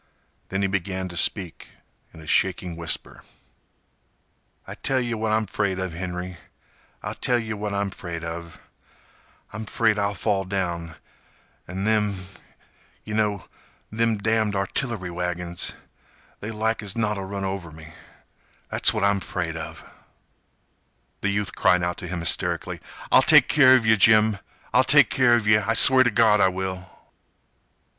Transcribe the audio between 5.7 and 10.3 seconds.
of, Henry—I'll tell yeh what I'm 'fraid of. I'm 'fraid I'll